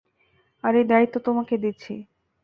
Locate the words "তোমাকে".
1.19-1.55